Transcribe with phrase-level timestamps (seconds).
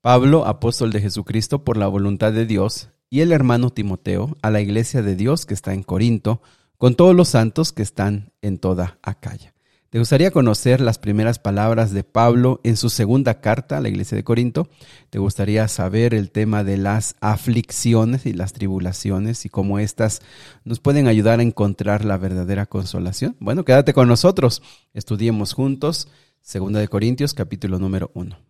[0.00, 4.60] Pablo, apóstol de Jesucristo por la voluntad de Dios, y el hermano Timoteo a la
[4.60, 6.40] iglesia de Dios que está en Corinto,
[6.76, 9.54] con todos los santos que están en toda Acaya.
[9.90, 14.14] ¿Te gustaría conocer las primeras palabras de Pablo en su segunda carta a la iglesia
[14.14, 14.68] de Corinto?
[15.10, 20.20] ¿Te gustaría saber el tema de las aflicciones y las tribulaciones y cómo éstas
[20.64, 23.34] nos pueden ayudar a encontrar la verdadera consolación?
[23.40, 24.62] Bueno, quédate con nosotros.
[24.94, 26.06] Estudiemos juntos
[26.40, 28.47] segunda de Corintios capítulo número 1.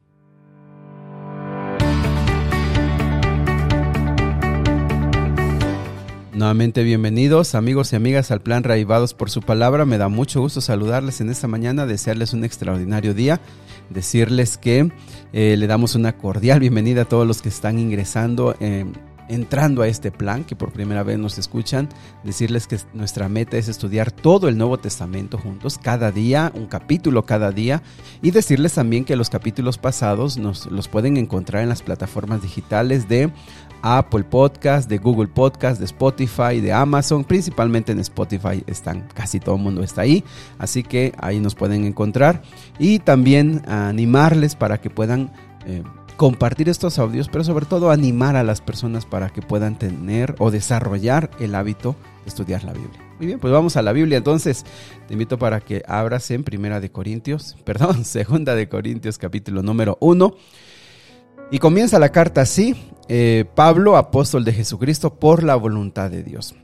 [6.39, 9.85] Nuevamente bienvenidos amigos y amigas al plan Raivados por su palabra.
[9.85, 13.41] Me da mucho gusto saludarles en esta mañana, desearles un extraordinario día,
[13.91, 14.93] decirles que
[15.33, 18.55] eh, le damos una cordial bienvenida a todos los que están ingresando.
[18.61, 18.87] Eh,
[19.29, 21.89] entrando a este plan, que por primera vez nos escuchan,
[22.25, 27.25] decirles que nuestra meta es estudiar todo el Nuevo Testamento juntos, cada día, un capítulo
[27.25, 27.83] cada día,
[28.23, 33.09] y decirles también que los capítulos pasados nos los pueden encontrar en las plataformas digitales
[33.09, 33.31] de
[33.83, 39.57] Apple Podcast, de Google Podcast, de Spotify, de Amazon, principalmente en Spotify están, casi todo
[39.57, 40.25] el mundo está ahí,
[40.59, 42.43] así que ahí nos pueden encontrar.
[42.79, 45.31] Y también animarles para que puedan
[45.67, 45.83] eh,
[46.19, 50.51] compartir estos audios, pero sobre todo animar a las personas para que puedan tener o
[50.51, 53.01] desarrollar el hábito de estudiar la Biblia.
[53.19, 54.19] Muy bien, pues vamos a la Biblia.
[54.19, 54.67] Entonces,
[55.07, 59.97] te invito para que abras en Primera de Corintios, perdón, Segunda de Corintios, capítulo número
[60.01, 60.35] 1.
[61.53, 62.75] Y comienza la carta así,
[63.09, 66.57] eh, Pablo, apóstol de Jesucristo, por la voluntad de Dios.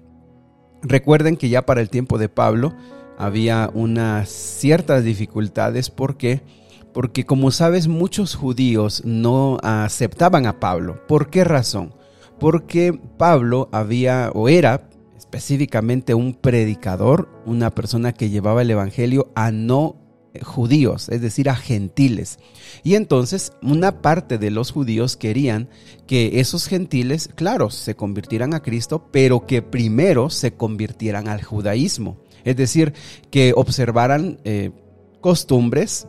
[0.82, 2.74] Recuerden que ya para el tiempo de Pablo
[3.16, 6.42] había unas ciertas dificultades porque
[6.94, 11.04] porque como sabes muchos judíos no aceptaban a Pablo.
[11.06, 11.92] ¿Por qué razón?
[12.38, 19.50] Porque Pablo había o era específicamente un predicador, una persona que llevaba el evangelio a
[19.50, 19.96] no
[20.42, 22.38] judíos, es decir, a gentiles.
[22.82, 25.68] Y entonces una parte de los judíos querían
[26.06, 32.18] que esos gentiles, claro, se convirtieran a Cristo, pero que primero se convirtieran al judaísmo.
[32.44, 32.92] Es decir,
[33.30, 34.70] que observaran eh,
[35.20, 36.06] costumbres,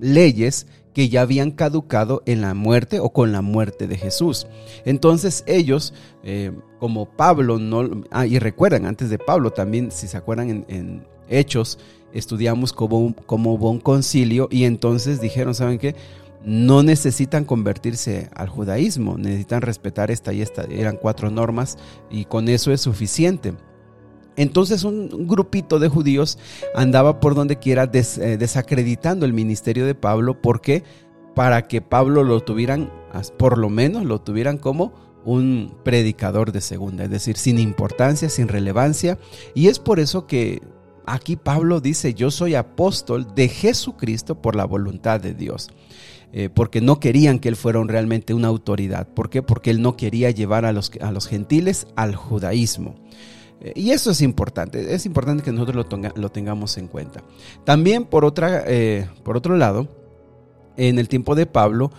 [0.00, 4.46] leyes que ya habían caducado en la muerte o con la muerte de Jesús.
[4.84, 10.16] Entonces ellos, eh, como Pablo, no, ah, y recuerdan, antes de Pablo también, si se
[10.16, 11.78] acuerdan en, Hechos,
[12.12, 15.96] estudiamos como, como un concilio y entonces dijeron, ¿saben qué?
[16.44, 20.64] No necesitan convertirse al judaísmo, necesitan respetar esta y esta.
[20.64, 21.78] Eran cuatro normas
[22.10, 23.54] y con eso es suficiente.
[24.36, 26.38] Entonces un grupito de judíos
[26.74, 30.40] andaba por donde quiera eh, desacreditando el ministerio de Pablo.
[30.40, 30.82] porque
[31.34, 32.90] Para que Pablo lo tuvieran,
[33.38, 34.92] por lo menos lo tuvieran como
[35.24, 39.18] un predicador de segunda, es decir, sin importancia, sin relevancia.
[39.54, 40.62] Y es por eso que
[41.06, 45.70] aquí Pablo dice, yo soy apóstol de Jesucristo por la voluntad de Dios.
[46.36, 49.06] Eh, porque no querían que él fuera realmente una autoridad.
[49.06, 49.40] ¿Por qué?
[49.40, 52.96] Porque él no quería llevar a los, a los gentiles al judaísmo.
[53.60, 57.22] Eh, y eso es importante, es importante que nosotros lo, tengamos en cuenta.
[57.64, 59.88] También por, otra, eh, por otro lado,
[60.76, 61.92] en el tiempo de Pablo,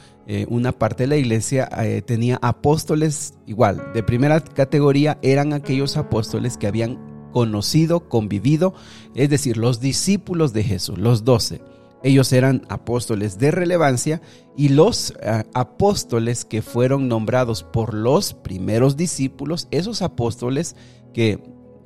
[0.50, 1.70] una parte de la iglesia
[2.06, 7.00] tenía apóstoles igual, de primera categoría eran aquellos apóstoles que habían
[7.36, 8.74] conocido, convivido,
[9.14, 11.60] es decir, los discípulos de Jesús, los doce.
[12.02, 14.22] Ellos eran apóstoles de relevancia
[14.56, 20.78] y los eh, apóstoles que fueron nombrados por los primeros discípulos, esos apóstoles
[21.16, 21.40] que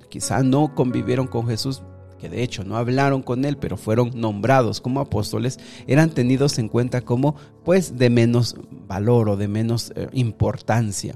[0.10, 1.84] quizá no convivieron con Jesús
[2.20, 5.58] que de hecho no hablaron con él, pero fueron nombrados como apóstoles,
[5.88, 8.56] eran tenidos en cuenta como pues de menos
[8.88, 11.16] valor o de menos eh, importancia.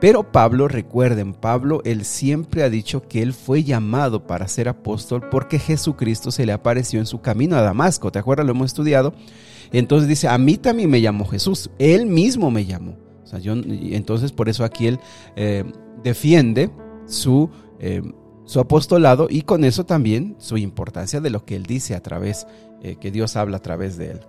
[0.00, 5.28] Pero Pablo, recuerden, Pablo, él siempre ha dicho que él fue llamado para ser apóstol
[5.30, 8.44] porque Jesucristo se le apareció en su camino a Damasco, ¿te acuerdas?
[8.44, 9.14] Lo hemos estudiado.
[9.72, 12.98] Entonces dice, a mí también me llamó Jesús, él mismo me llamó.
[13.24, 15.00] O sea, yo, entonces por eso aquí él
[15.36, 15.64] eh,
[16.02, 16.70] defiende
[17.06, 17.50] su...
[17.78, 18.02] Eh,
[18.44, 22.46] su apostolado y con eso también su importancia de lo que él dice a través,
[22.82, 24.20] eh, que Dios habla a través de él.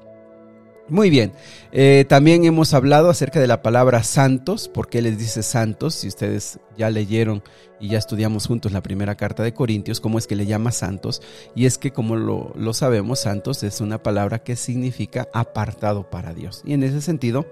[0.89, 1.31] Muy bien,
[1.71, 5.95] eh, también hemos hablado acerca de la palabra santos, ¿por qué les dice santos?
[5.95, 7.41] Si ustedes ya leyeron
[7.79, 11.21] y ya estudiamos juntos la primera carta de Corintios, ¿cómo es que le llama santos?
[11.55, 16.33] Y es que como lo, lo sabemos, santos es una palabra que significa apartado para
[16.33, 16.61] Dios.
[16.65, 17.45] Y en ese sentido,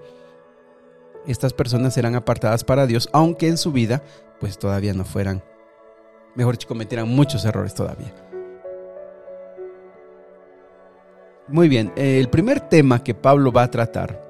[1.26, 4.02] estas personas serán apartadas para Dios, aunque en su vida
[4.42, 5.40] pues todavía no fueran
[6.34, 8.12] mejor dicho, cometieran muchos errores todavía.
[11.46, 14.20] Muy bien, el primer tema que Pablo va a tratar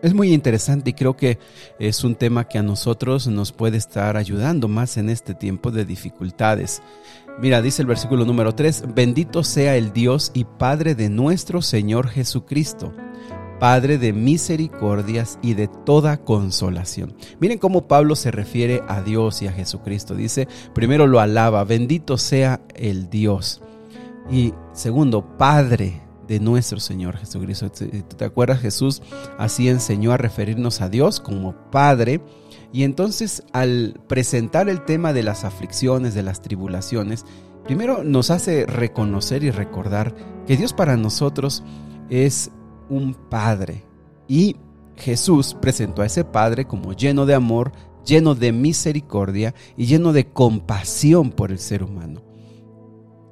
[0.00, 1.38] es muy interesante y creo que
[1.78, 5.84] es un tema que a nosotros nos puede estar ayudando más en este tiempo de
[5.84, 6.80] dificultades.
[7.38, 12.08] Mira, dice el versículo número 3, bendito sea el Dios y Padre de nuestro Señor
[12.08, 12.94] Jesucristo
[13.58, 17.14] Padre de misericordias y de toda consolación.
[17.40, 20.14] Miren cómo Pablo se refiere a Dios y a Jesucristo.
[20.14, 23.62] Dice, primero lo alaba, bendito sea el Dios.
[24.30, 27.70] Y segundo, Padre de nuestro Señor Jesucristo.
[27.70, 28.60] ¿Te acuerdas?
[28.60, 29.02] Jesús
[29.38, 32.20] así enseñó a referirnos a Dios como Padre.
[32.72, 37.24] Y entonces al presentar el tema de las aflicciones, de las tribulaciones,
[37.64, 40.14] primero nos hace reconocer y recordar
[40.46, 41.62] que Dios para nosotros
[42.10, 42.50] es
[42.88, 43.84] un Padre.
[44.28, 44.56] Y
[44.96, 47.72] Jesús presentó a ese Padre como lleno de amor,
[48.04, 52.22] lleno de misericordia y lleno de compasión por el ser humano.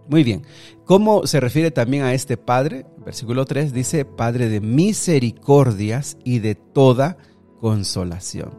[0.09, 0.43] Muy bien,
[0.85, 2.87] ¿cómo se refiere también a este Padre?
[3.05, 7.17] Versículo 3 dice, Padre de misericordias y de toda
[7.61, 8.51] consolación.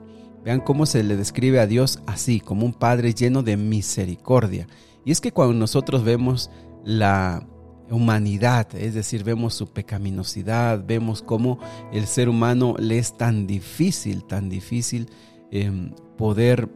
[0.44, 4.68] Vean cómo se le describe a Dios así, como un Padre lleno de misericordia.
[5.06, 6.50] Y es que cuando nosotros vemos
[6.84, 7.48] la
[7.94, 11.60] humanidad, es decir, vemos su pecaminosidad, vemos cómo
[11.92, 15.10] el ser humano le es tan difícil, tan difícil
[15.52, 16.70] em, poder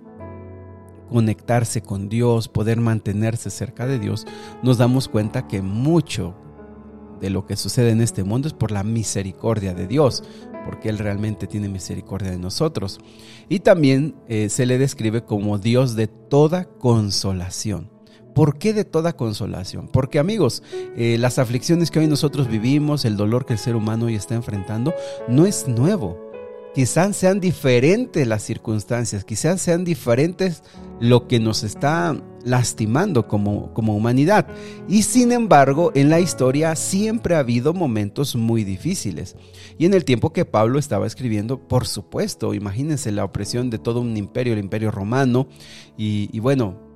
[1.09, 4.25] conectarse con Dios, poder mantenerse cerca de Dios,
[4.61, 6.35] nos damos cuenta que mucho
[7.19, 10.23] de lo que sucede en este mundo es por la misericordia de Dios,
[10.65, 12.99] porque Él realmente tiene misericordia de nosotros.
[13.49, 17.96] Y también eh, se le describe como Dios de toda consolación.
[18.38, 19.88] ¿Por qué de toda consolación?
[19.88, 20.62] Porque amigos,
[20.95, 24.36] eh, las aflicciones que hoy nosotros vivimos, el dolor que el ser humano hoy está
[24.36, 24.94] enfrentando,
[25.28, 26.22] no es nuevo.
[26.75, 30.62] Quizás sean diferentes las circunstancias, quizás sean diferentes
[31.00, 34.45] lo que nos está lastimando como, como humanidad.
[34.88, 39.36] Y sin embargo, en la historia siempre ha habido momentos muy difíciles.
[39.80, 44.00] Y en el tiempo que Pablo estaba escribiendo, por supuesto, imagínense la opresión de todo
[44.00, 45.48] un imperio, el imperio romano.
[45.98, 46.87] Y, y bueno,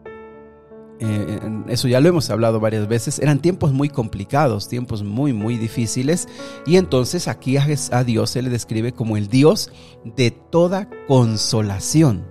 [1.04, 5.58] eh, eso ya lo hemos hablado varias veces, eran tiempos muy complicados, tiempos muy, muy
[5.58, 6.28] difíciles.
[6.66, 9.72] Y entonces aquí a, Dios se le describe como el Dios
[10.06, 12.24] de toda consolación.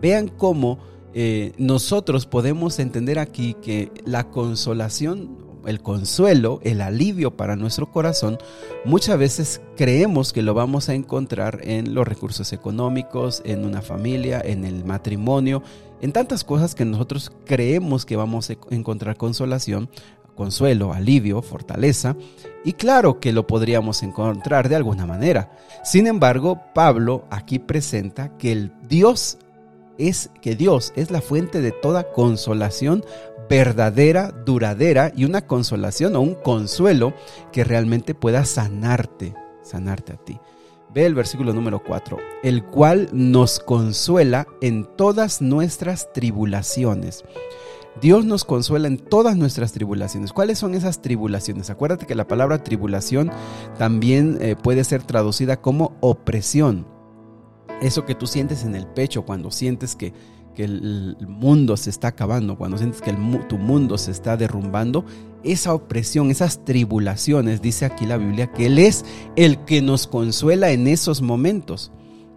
[0.00, 0.78] Vean cómo
[1.12, 8.38] eh, nosotros podemos entender aquí que la consolación el consuelo, el alivio para nuestro corazón,
[8.84, 14.40] muchas veces creemos que lo vamos a encontrar en los recursos económicos, en una familia,
[14.44, 15.62] en el matrimonio,
[16.00, 19.88] en tantas cosas que nosotros creemos que vamos a encontrar consolación,
[20.34, 22.16] consuelo, alivio, fortaleza,
[22.64, 25.50] y claro que lo podríamos encontrar de alguna manera.
[25.82, 29.38] Sin embargo, Pablo aquí presenta que el Dios
[29.98, 33.04] es que Dios es la fuente de toda consolación
[33.48, 37.14] verdadera, duradera y una consolación o un consuelo
[37.52, 40.38] que realmente pueda sanarte, sanarte a ti.
[40.94, 47.24] Ve el versículo número 4, el cual nos consuela en todas nuestras tribulaciones.
[48.00, 50.32] Dios nos consuela en todas nuestras tribulaciones.
[50.32, 51.68] ¿Cuáles son esas tribulaciones?
[51.68, 53.30] Acuérdate que la palabra tribulación
[53.76, 56.86] también eh, puede ser traducida como opresión.
[57.82, 60.12] Eso que tú sientes en el pecho cuando sientes que
[60.58, 63.12] que el mundo se está acabando, cuando sientes que
[63.48, 65.04] tu mundo se está derrumbando,
[65.44, 69.04] esa opresión, esas tribulaciones, dice aquí la Biblia, que Él es
[69.36, 71.92] el que nos consuela en esos momentos.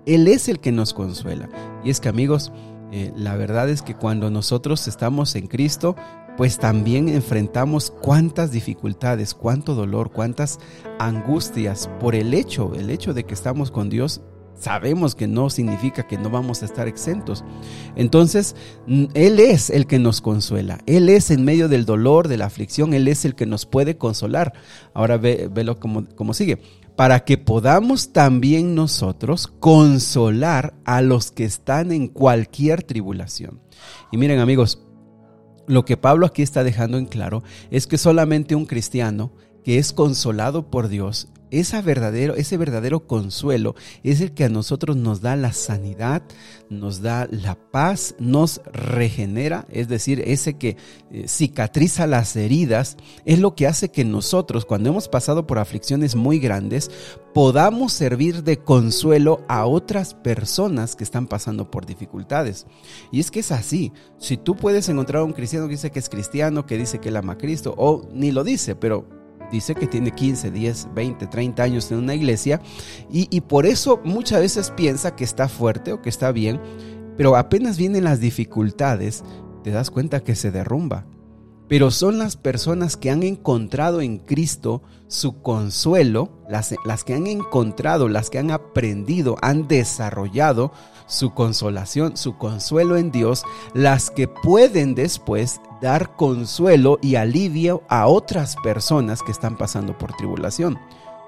[0.06, 1.50] Él es el que nos consuela.
[1.84, 2.52] Y es que amigos,
[2.92, 5.96] eh, la verdad es que cuando nosotros estamos en Cristo,
[6.38, 10.60] pues también enfrentamos cuántas dificultades, cuánto dolor, cuántas
[11.00, 14.22] angustias por el hecho, el hecho de que estamos con Dios
[14.60, 17.44] sabemos que no significa que no vamos a estar exentos.
[17.96, 18.56] Entonces,
[18.88, 20.80] Él es el que nos consuela.
[20.86, 23.98] Él es en medio del dolor, de la aflicción, Él es el que nos puede
[23.98, 24.54] consolar.
[24.94, 26.62] Ahora ve, velo como, como sigue.
[26.96, 33.62] Para que podamos también nosotros consolar a los que están en cualquier tribulación.
[34.12, 34.84] Y miren amigos,
[35.68, 39.32] lo que Pablo aquí está dejando en claro es que solamente un cristiano
[39.64, 44.96] que es consolado por Dios ese verdadero, ese verdadero consuelo es el que a nosotros
[44.96, 46.24] nos da la sanidad,
[46.70, 50.78] nos da la paz, nos regenera, es decir, ese que
[51.12, 56.16] eh, cicatriza las heridas, es lo que hace que nosotros, cuando hemos pasado por aflicciones
[56.16, 56.90] muy grandes,
[57.34, 62.66] podamos servir de consuelo a otras personas que están pasando por dificultades.
[63.12, 66.00] Y es que es así, si tú puedes encontrar a un cristiano que dice que
[66.00, 69.21] es cristiano, que dice que él ama a Cristo, o ni lo dice, pero
[69.52, 72.62] dice que tiene 15, 10, 20, 30 años en una iglesia
[73.12, 76.60] y, por eso muchas veces piensa que está fuerte o que está bien,
[77.18, 79.24] pero apenas vienen las dificultades,
[79.64, 81.06] te das cuenta que se derrumba.
[81.72, 86.76] Pero son las personas que han encontrado en Cristo su consuelo, las,
[87.06, 90.74] que han encontrado, las que han aprendido, han desarrollado
[91.08, 98.08] su consolación, su consuelo en Dios, las que pueden después dar consuelo y alivio a
[98.08, 100.78] otras personas que están pasando por tribulación.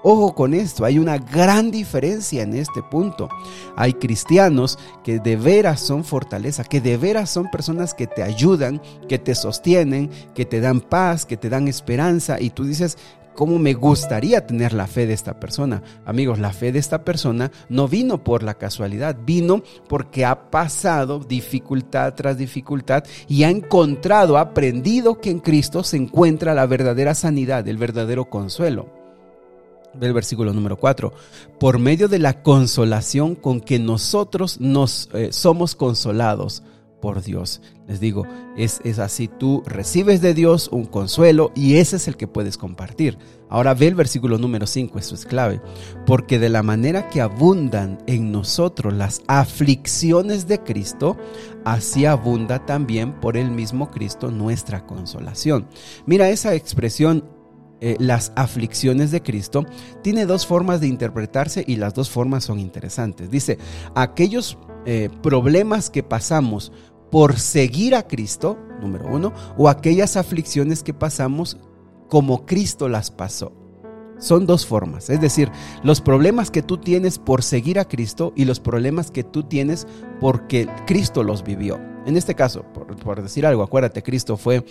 [0.04, 3.30] Ojo con esto, hay una gran diferencia en este punto.
[3.78, 8.82] Hay cristianos que de veras son fortaleza, que de veras son personas que te ayudan,
[9.08, 12.98] que te sostienen, que te dan paz, que te dan esperanza y tú dices,
[13.36, 15.82] ¿Cómo me gustaría tener la fe de esta persona?
[16.06, 21.18] Amigos, la fe de esta persona no vino por la casualidad, vino porque ha pasado
[21.18, 27.16] dificultad tras dificultad y ha encontrado, ha aprendido que en Cristo se encuentra la verdadera
[27.16, 29.03] sanidad, el verdadero consuelo.
[30.00, 31.14] El versículo número 4.
[31.60, 36.64] Por medio de la consolación con que nosotros nos eh, somos consolados
[37.04, 37.62] por Dios.
[37.86, 42.16] Les digo, es, es así, tú recibes de Dios un consuelo y ese es el
[42.16, 43.18] que puedes compartir.
[43.50, 45.60] Ahora ve el versículo número 5, esto es clave,
[46.06, 51.18] porque de la manera que abundan en nosotros las aflicciones de Cristo,
[51.66, 55.68] así abunda también por el mismo Cristo nuestra consolación.
[56.06, 57.26] Mira esa expresión
[57.82, 59.66] eh, las aflicciones de Cristo,
[60.02, 63.30] tiene dos formas de interpretarse y las dos formas son interesantes.
[63.30, 63.58] Dice,
[63.96, 66.72] aquellos eh, problemas que pasamos
[67.12, 71.58] por seguir a Cristo, número uno, o aquellas aflicciones que pasamos
[72.10, 73.54] como Cristo las pasó.
[74.18, 75.52] Son dos formas, es decir,
[75.84, 79.88] los problemas que tú tienes por seguir a Cristo y los problemas que tú tienes
[80.20, 81.80] porque Cristo los vivió.
[82.06, 84.66] En este caso, por, decir algo, acuérdate, Cristo fue,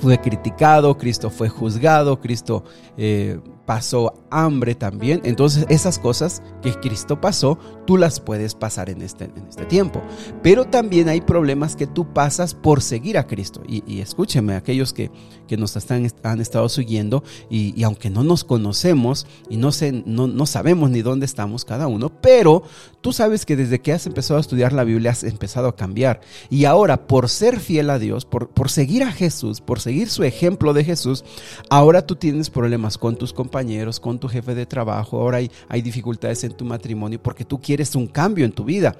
[0.00, 2.64] fue criticado, Cristo fue juzgado, Cristo
[2.96, 5.20] eh, pasó hambre también.
[5.24, 10.00] Entonces esas cosas que Cristo pasó, tú las puedes pasar en este, en este tiempo.
[10.42, 13.60] Pero también hay problemas que tú pasas por seguir a Cristo.
[13.68, 15.10] Y, escúcheme, aquellos que,
[15.46, 19.68] que nos están, han estado siguiendo y, aunque no nos conocemos y no,
[20.06, 22.62] no, no sabemos ni dónde estamos cada uno, pero
[23.02, 26.22] tú sabes que desde que has empezado a estudiar la Biblia has empezado a cambiar.
[26.48, 30.24] Y ahora por ser fiel a Dios, por, por seguir a Jesús, por seguir su
[30.24, 31.22] ejemplo de Jesús,
[31.68, 33.57] ahora tú tienes problemas con tus compañeros
[34.00, 37.94] con tu jefe de trabajo, ahora hay, hay dificultades en tu matrimonio porque tú quieres
[37.94, 38.96] un cambio en tu vida.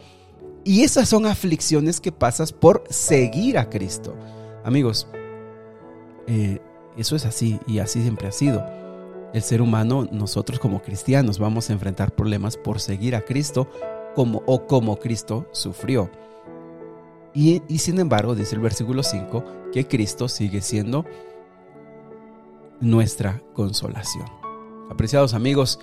[0.64, 4.14] Y esas son aflicciones que pasas por seguir a Cristo.
[4.64, 5.06] Amigos,
[6.26, 6.58] eh,
[6.96, 8.64] eso es así y así siempre ha sido.
[9.32, 13.68] El ser humano, nosotros como cristianos, vamos a enfrentar problemas por seguir a Cristo
[14.14, 16.10] como, o como Cristo sufrió.
[17.34, 21.04] Y, y sin embargo, dice el versículo 5, que Cristo sigue siendo
[22.80, 24.37] nuestra consolación.
[24.90, 25.80] Apreciados amigos,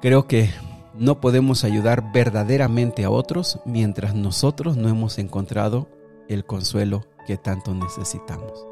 [0.00, 0.50] creo que
[0.94, 5.88] no podemos ayudar verdaderamente a otros mientras nosotros no hemos encontrado
[6.28, 8.66] el consuelo que tanto necesitamos.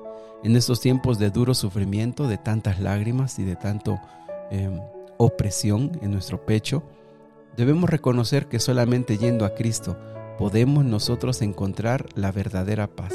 [0.45, 3.99] En estos tiempos de duro sufrimiento, de tantas lágrimas y de tanto
[4.50, 4.80] em,
[5.16, 6.83] opresión en nuestro pecho,
[7.56, 9.97] debemos reconocer que solamente yendo a Cristo
[10.38, 13.14] podemos nosotros encontrar la verdadera paz,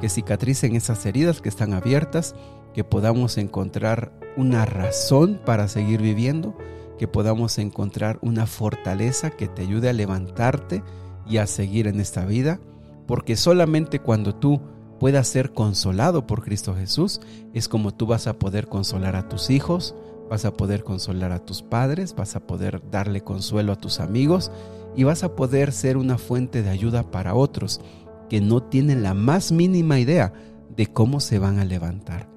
[0.00, 2.34] que cicatricen esas heridas que están abiertas
[2.76, 6.54] que podamos encontrar una razón para seguir viviendo,
[6.98, 10.82] que podamos encontrar una fortaleza que te ayude a levantarte
[11.26, 12.60] y a seguir en esta vida,
[13.06, 14.60] porque solamente cuando tú
[15.00, 17.22] puedas ser consolado por Cristo Jesús,
[17.54, 19.94] es como tú vas a poder consolar a tus hijos,
[20.28, 24.52] vas a poder consolar a tus padres, vas a poder darle consuelo a tus amigos
[24.94, 27.80] y vas a poder ser una fuente de ayuda para otros
[28.28, 30.34] que no tienen la más mínima idea
[30.76, 32.35] de cómo se van a levantar.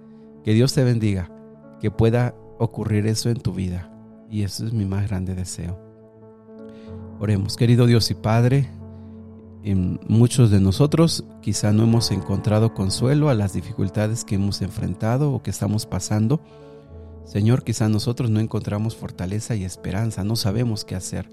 [0.50, 1.29] Que Dios te bendiga,
[1.79, 3.94] que pueda ocurrir eso en tu vida.
[4.32, 5.79] Y eso es mi más grande deseo.
[7.20, 8.68] Oremos, querido Dios y Padre,
[9.63, 15.32] en muchos de nosotros quizá no hemos encontrado consuelo a las dificultades que hemos enfrentado
[15.32, 16.41] o que estamos pasando.
[17.25, 21.29] Señor, quizá nosotros no encontramos fortaleza y esperanza, no sabemos qué hacer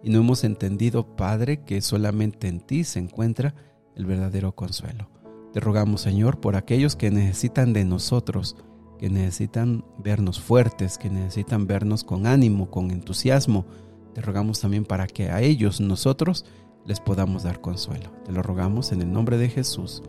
[0.00, 3.52] y no hemos entendido, Padre, que solamente en ti se encuentra
[3.96, 5.09] el verdadero consuelo.
[5.52, 8.56] Te rogamos, Señor, por aquellos que necesitan de nosotros,
[8.98, 13.66] que necesitan vernos fuertes, que necesitan vernos con ánimo, con entusiasmo.
[14.14, 16.44] Te rogamos también para que a ellos, nosotros,
[16.86, 18.10] les podamos dar consuelo.
[18.24, 20.02] Te lo rogamos en el nombre de Jesús.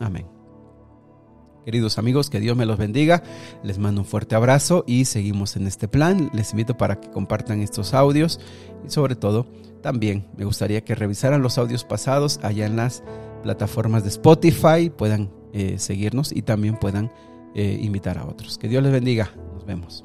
[0.00, 0.26] Amén.
[1.64, 3.22] Queridos amigos, que Dios me los bendiga.
[3.62, 6.30] Les mando un fuerte abrazo y seguimos en este plan.
[6.32, 8.40] Les invito para que compartan estos audios
[8.86, 9.46] y sobre todo
[9.82, 13.02] también me gustaría que revisaran los audios pasados allá en las
[13.42, 17.10] plataformas de Spotify, puedan eh, seguirnos y también puedan
[17.54, 18.58] eh, invitar a otros.
[18.58, 19.30] Que Dios les bendiga.
[19.54, 20.04] Nos vemos.